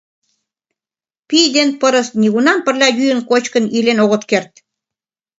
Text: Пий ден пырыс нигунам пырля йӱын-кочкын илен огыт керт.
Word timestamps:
Пий 1.27 1.47
ден 1.55 1.69
пырыс 1.79 2.07
нигунам 2.21 2.59
пырля 2.65 2.89
йӱын-кочкын 2.97 3.65
илен 3.77 3.99
огыт 4.05 4.23
керт. 4.31 4.51